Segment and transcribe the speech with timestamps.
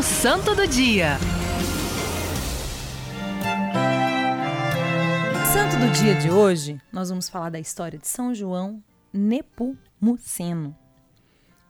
[0.00, 1.18] O Santo do Dia.
[5.52, 8.82] Santo do dia de hoje, nós vamos falar da história de São João
[9.12, 10.74] Nepomuceno.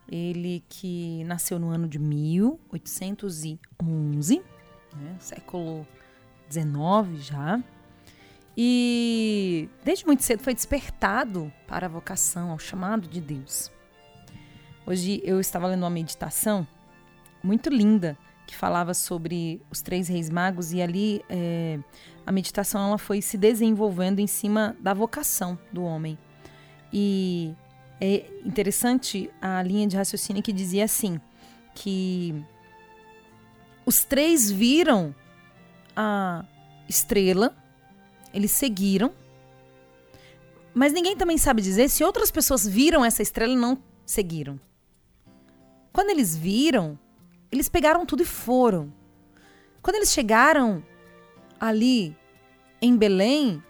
[0.09, 4.43] Ele que nasceu no ano de 1811,
[4.95, 5.85] né, século
[6.49, 7.61] XIX já,
[8.57, 13.73] e desde muito cedo foi despertado para a vocação, ao chamado de Deus.
[14.87, 16.65] Hoje eu estava lendo uma meditação
[17.43, 21.79] muito linda que falava sobre os três reis magos e ali é,
[22.27, 26.19] a meditação ela foi se desenvolvendo em cima da vocação do homem.
[26.93, 27.55] E
[28.01, 31.21] é interessante a linha de raciocínio que dizia assim,
[31.75, 32.45] que
[33.87, 35.15] os três viram
[35.95, 36.45] a
[36.89, 37.57] estrela,
[38.35, 39.13] eles seguiram,
[40.75, 44.59] mas ninguém também sabe dizer se outras pessoas viram essa estrela e não seguiram.
[45.93, 46.99] Quando eles viram,
[47.51, 48.93] eles pegaram tudo e foram.
[49.83, 50.85] Quando eles chegaram
[51.59, 52.17] ali
[52.81, 53.63] em Belém,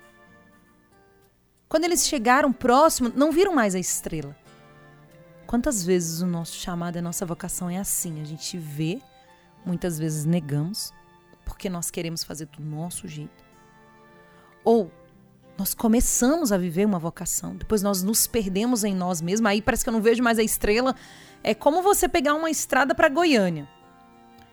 [1.69, 4.37] quando eles chegaram próximo, não viram mais a estrela.
[5.47, 8.21] Quantas vezes o nosso chamado, a nossa vocação é assim?
[8.21, 9.01] A gente vê,
[9.65, 10.93] muitas vezes negamos,
[11.45, 13.45] porque nós queremos fazer do nosso jeito.
[14.63, 14.91] Ou
[15.61, 19.85] nós começamos a viver uma vocação, depois nós nos perdemos em nós mesmos, aí parece
[19.85, 20.97] que eu não vejo mais a estrela.
[21.45, 23.69] É como você pegar uma estrada para Goiânia.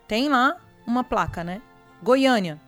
[0.06, 1.62] Tem lá uma placa, né?
[2.04, 2.60] Goiânia.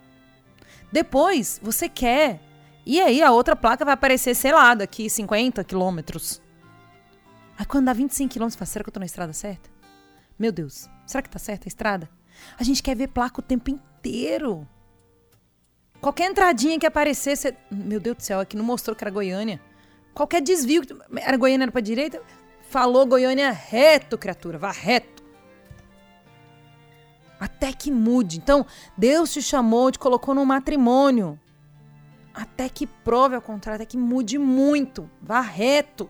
[0.89, 2.39] Depois você quer.
[2.85, 6.41] E aí a outra placa vai aparecer, sei lá, daqui 50 quilômetros.
[7.57, 9.69] Aí quando dá 25 quilômetros, fala, será que eu tô na estrada certa?
[10.39, 12.09] Meu Deus, será que tá certa a estrada?
[12.57, 14.65] A gente quer ver placa o tempo inteiro.
[16.01, 17.55] Qualquer entradinha que aparecer, você...
[17.69, 19.61] meu Deus do céu, aqui não mostrou que era Goiânia.
[20.13, 20.81] Qualquer desvio,
[21.15, 22.21] era Goiânia, era pra direita,
[22.69, 25.23] falou Goiânia reto, criatura, vá reto.
[27.39, 28.37] Até que mude.
[28.37, 28.65] Então,
[28.97, 31.39] Deus te chamou, te colocou no matrimônio.
[32.33, 35.09] Até que prove ao contrário, até que mude muito.
[35.21, 36.09] Vá reto.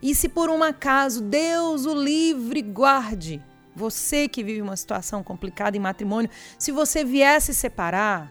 [0.00, 3.42] E se por um acaso Deus o livre guarde,
[3.74, 8.30] você que vive uma situação complicada em matrimônio, se você viesse separar,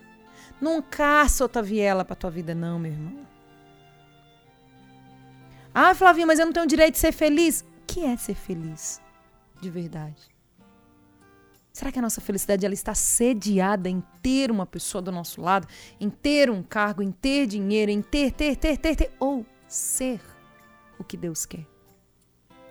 [0.62, 3.28] não caça outra viela para tua vida não, meu irmão.
[5.74, 7.62] Ah, Flavinha, mas eu não tenho direito de ser feliz.
[7.62, 9.02] O que é ser feliz?
[9.60, 10.30] De verdade.
[11.74, 15.68] Será que a nossa felicidade ela está sediada em ter uma pessoa do nosso lado,
[16.00, 20.20] em ter um cargo, em ter dinheiro, em ter, ter, ter, ter, ter, ou ser
[21.00, 21.66] o que Deus quer?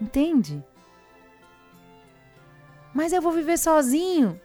[0.01, 0.63] Entende?
[2.95, 4.39] Mas eu vou viver sozinho.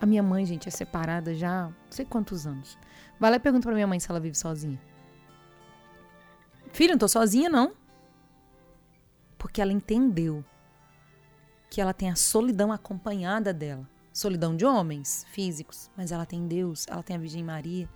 [0.00, 2.78] A minha mãe, gente, é separada já não sei quantos anos.
[3.18, 4.80] Vai lá e pergunta pra minha mãe se ela vive sozinha.
[6.72, 7.72] Filho, não tô sozinha, não.
[9.36, 10.44] Porque ela entendeu
[11.70, 13.88] que ela tem a solidão acompanhada dela.
[14.12, 17.88] Solidão de homens físicos, mas ela tem Deus, ela tem a Virgem Maria.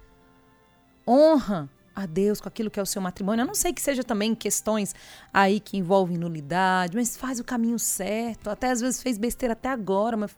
[1.07, 3.45] Honra a Deus com aquilo que é o seu matrimônio.
[3.45, 4.95] A não sei que seja também questões
[5.33, 8.51] aí que envolvem nulidade, mas faz o caminho certo.
[8.51, 10.37] Até às vezes fez besteira até agora, mas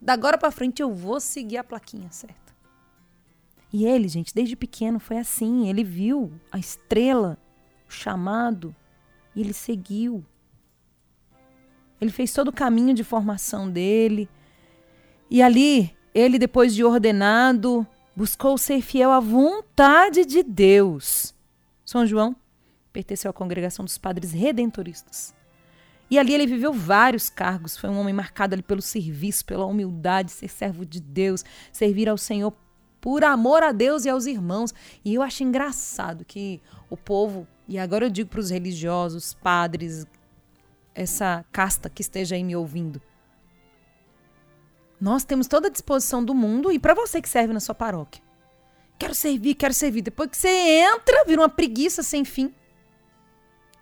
[0.00, 2.46] da agora para frente eu vou seguir a plaquinha certa.
[3.72, 5.68] E ele, gente, desde pequeno foi assim.
[5.68, 7.38] Ele viu a estrela,
[7.88, 8.74] o chamado,
[9.34, 10.24] e ele seguiu.
[12.00, 14.28] Ele fez todo o caminho de formação dele.
[15.30, 17.86] E ali, ele, depois de ordenado,
[18.16, 21.34] buscou ser fiel à vontade de Deus.
[21.84, 22.34] São João
[22.92, 25.34] pertenceu à congregação dos padres redentoristas.
[26.10, 27.76] E ali ele viveu vários cargos.
[27.76, 32.16] Foi um homem marcado ali pelo serviço, pela humildade, ser servo de Deus, servir ao
[32.16, 32.54] Senhor
[33.00, 34.72] por amor a Deus e aos irmãos.
[35.04, 40.06] E eu acho engraçado que o povo, e agora eu digo para os religiosos, padres,
[40.94, 43.02] essa casta que esteja aí me ouvindo.
[45.00, 48.22] Nós temos toda a disposição do mundo e para você que serve na sua paróquia.
[48.98, 50.02] Quero servir, quero servir.
[50.02, 52.54] Depois que você entra, vira uma preguiça sem fim.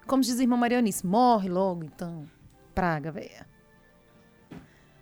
[0.06, 2.28] Como diz a irmã Marianice, morre logo então.
[2.74, 3.47] Praga, velha.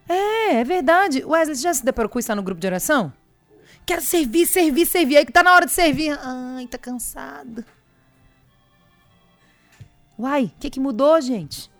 [0.09, 1.25] É, é verdade.
[1.25, 3.13] Wesley, já se deparou com isso no grupo de oração?
[3.87, 5.17] Quero servir, servir, servir.
[5.17, 6.17] Aí que tá na hora de servir.
[6.23, 7.65] Ai, tá cansado.
[10.19, 11.72] Uai, o que, que mudou, gente?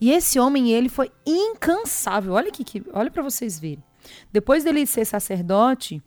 [0.00, 2.34] E esse homem, ele foi incansável.
[2.34, 3.82] Olha aqui, que, olha para vocês verem.
[4.32, 6.02] Depois dele ser sacerdote,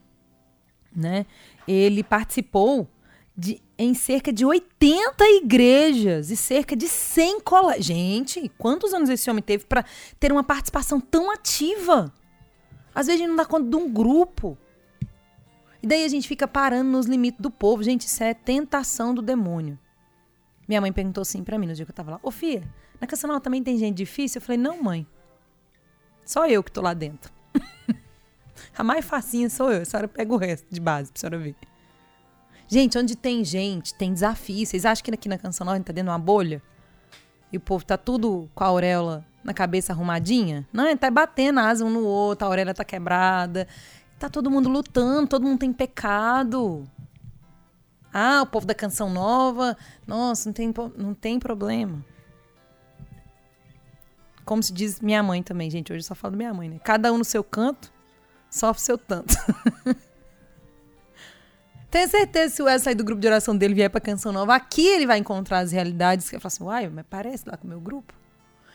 [0.96, 1.26] né,
[1.68, 2.88] ele participou
[3.36, 7.86] de, em cerca de 80 igrejas e cerca de 100 colégios.
[7.86, 9.86] Gente, quantos anos esse homem teve para
[10.20, 12.14] ter uma participação tão ativa?
[12.94, 14.58] Às vezes a gente não dá conta de um grupo.
[15.82, 17.82] E daí a gente fica parando nos limites do povo.
[17.82, 19.80] Gente, isso é tentação do demônio.
[20.68, 22.68] Minha mãe perguntou assim para mim no dia que eu tava lá: Ô, filha,
[23.00, 24.40] na Canção também tem gente difícil?
[24.40, 25.08] Eu falei: Não, mãe.
[26.26, 27.32] Só eu que tô lá dentro.
[28.78, 29.82] a mais facinha sou eu.
[29.82, 31.56] A senhora pega o resto de base pra senhora ver.
[32.68, 34.66] Gente, onde tem gente, tem desafio.
[34.66, 36.62] Vocês acham que aqui na Canção Nova a gente tá dentro de uma bolha?
[37.52, 40.68] E o povo tá tudo com a auréola na cabeça arrumadinha?
[40.72, 43.68] Não, ele tá batendo asa um no outro, a auréola tá quebrada.
[44.20, 46.84] Tá todo mundo lutando, todo mundo tem pecado.
[48.14, 49.76] Ah, o povo da Canção Nova,
[50.06, 52.06] nossa, não tem, não tem problema.
[54.50, 55.94] Como se diz minha mãe também, gente.
[55.94, 56.80] Hoje eu só falo minha mãe, né?
[56.84, 57.94] Cada um no seu canto,
[58.50, 59.36] sofre seu tanto.
[61.92, 64.32] Tenho certeza que se o Wesley sair do grupo de oração dele vier pra Canção
[64.32, 67.58] Nova, aqui ele vai encontrar as realidades que eu falo assim, uai, mas parece lá
[67.58, 68.12] com o meu grupo.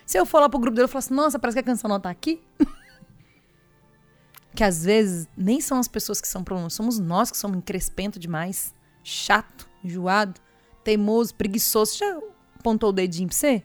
[0.07, 1.89] Se eu for lá pro grupo dele, eu falo assim, nossa, parece que a Canção
[1.89, 2.41] Nova tá aqui.
[4.55, 8.21] que às vezes nem são as pessoas que são problemas, somos nós que somos encrespento
[8.21, 8.73] demais,
[9.03, 10.41] chato, enjoado,
[10.85, 11.99] teimoso, preguiçoso.
[11.99, 12.17] Já
[12.61, 13.65] apontou o dedinho pra você?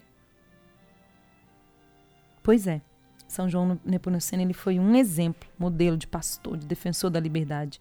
[2.43, 2.81] Pois é.
[3.27, 7.79] São João Nepomuceno ele foi um exemplo, modelo de pastor, de defensor da liberdade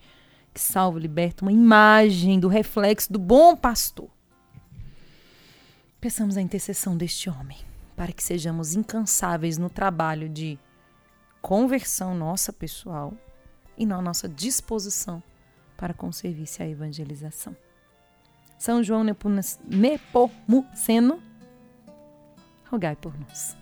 [0.53, 4.09] que salva, liberta, uma imagem do reflexo do bom pastor.
[6.01, 7.59] Peçamos a intercessão deste homem
[7.97, 10.59] para que sejamos incansáveis no trabalho de
[11.41, 13.13] conversão nossa pessoal
[13.77, 15.23] e na nossa disposição
[15.77, 17.57] para com o serviço à evangelização.
[18.59, 21.23] São João Nepomuceno,
[22.69, 23.57] rogai por nós.